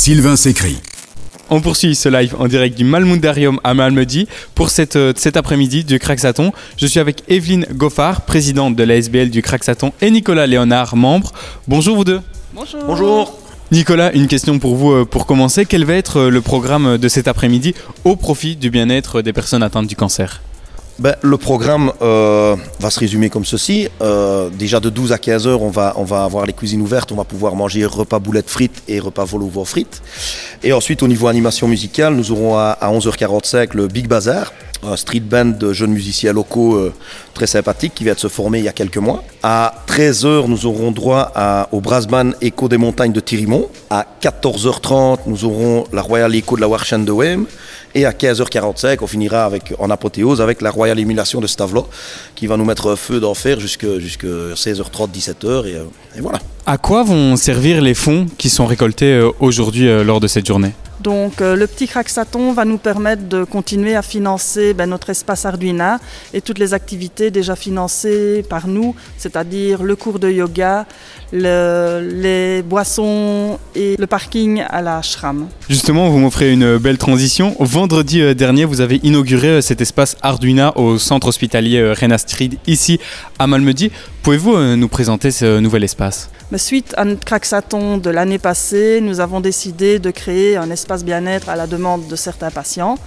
[0.00, 0.78] Sylvain s'écrit.
[1.50, 5.84] On poursuit ce live en direct du Malmundarium à Malmedy pour cette, euh, cet après-midi
[5.84, 6.52] du Craxaton.
[6.78, 11.32] Je suis avec Evelyne Goffard, présidente de l'ASBL du Craxaton, et Nicolas Léonard, membre.
[11.68, 12.22] Bonjour vous deux.
[12.54, 12.80] Bonjour.
[12.86, 13.38] Bonjour.
[13.72, 15.66] Nicolas, une question pour vous euh, pour commencer.
[15.66, 17.74] Quel va être euh, le programme de cet après-midi
[18.04, 20.40] au profit du bien-être des personnes atteintes du cancer?
[21.00, 23.88] Ben, le programme euh, va se résumer comme ceci.
[24.02, 27.10] Euh, déjà de 12 à 15 heures, on va, on va avoir les cuisines ouvertes,
[27.10, 30.02] on va pouvoir manger repas boulettes frites et repas vol au frites.
[30.62, 34.96] Et ensuite, au niveau animation musicale, nous aurons à, à 11h45 le Big Bazar, un
[34.96, 36.92] street band de jeunes musiciens locaux euh,
[37.34, 39.22] très sympathiques qui vient de se former il y a quelques mois.
[39.42, 41.32] À 13h, nous aurons droit
[41.72, 43.68] au Brass Band Echo des montagnes de Thirimont.
[43.88, 47.46] À 14h30, nous auront la Royal Echo de la Warshan de Wem.
[47.94, 51.88] Et à 15h45, on finira avec, en apothéose avec la Royal Émulation de Stavlo
[52.36, 55.66] qui va nous mettre feu d'enfer jusqu'à 16h30, 17h.
[55.66, 55.84] Et, euh,
[56.16, 56.38] et voilà.
[56.66, 60.46] À quoi vont servir les fonds qui sont récoltés euh, aujourd'hui euh, lors de cette
[60.46, 60.72] journée?
[61.00, 65.46] Donc euh, le petit Craxaton va nous permettre de continuer à financer ben, notre espace
[65.46, 65.98] Arduina
[66.34, 70.86] et toutes les activités déjà financées par nous, c'est-à-dire le cours de yoga,
[71.32, 75.48] le- les boissons et le parking à la Shram.
[75.68, 77.54] Justement, vous m'offrez une belle transition.
[77.60, 82.58] Vendredi euh, dernier, vous avez inauguré euh, cet espace Arduina au centre hospitalier euh, Renastrid,
[82.66, 82.98] ici
[83.38, 83.90] à Malmedy.
[84.22, 86.30] Pouvez-vous nous présenter ce nouvel espace?
[86.52, 91.04] Mais suite à notre Craxaton de l'année passée, nous avons décidé de créer un espace
[91.04, 92.98] bien-être à la demande de certains patients.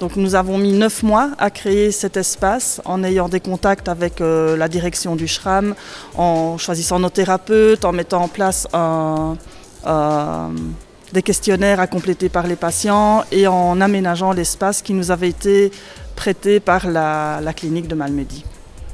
[0.00, 4.20] Donc nous avons mis neuf mois à créer cet espace en ayant des contacts avec
[4.20, 5.74] euh, la direction du SHRAM,
[6.16, 10.48] en choisissant nos thérapeutes, en mettant en place euh,
[11.12, 15.70] des questionnaires à compléter par les patients et en aménageant l'espace qui nous avait été
[16.14, 18.44] prêté par la, clinique de Malmedy.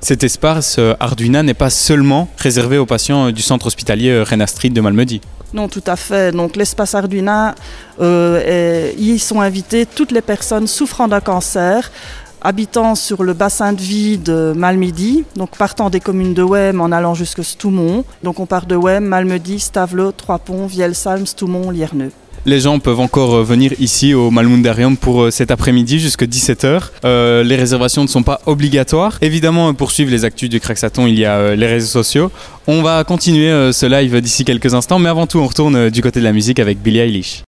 [0.01, 4.81] Cet espace euh, Arduina n'est pas seulement réservé aux patients du centre hospitalier Renastrid de
[4.81, 5.21] Malmedy.
[5.55, 6.33] Non, tout à fait.
[6.33, 7.55] Donc l'espace Arduina,
[8.01, 11.91] euh, y sont invitées toutes les personnes souffrant d'un cancer,
[12.41, 16.91] habitant sur le bassin de vie de Malmedy, donc partant des communes de Wem en
[16.91, 18.05] allant jusque Stoumont.
[18.23, 22.13] Donc on part de Wem, Malmedy, Stavelot, Trois-Ponts, Vielsalm, Stoumont, Lierneux.
[22.45, 26.91] Les gens peuvent encore euh, venir ici au Malmundarium pour euh, cet après-midi jusqu'à 17h.
[27.05, 29.19] Euh, les réservations ne sont pas obligatoires.
[29.21, 32.33] Évidemment, euh, pour suivre les actus du Craxaton, il y a les réseaux sociaux.
[32.67, 36.19] On va continuer ce live d'ici quelques instants, mais avant tout, on retourne du côté
[36.21, 37.43] de la musique avec Billie Eilish.